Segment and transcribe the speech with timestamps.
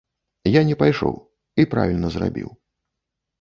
[0.51, 1.13] Я не пайшоў,
[1.65, 2.49] і правільна зрабіў.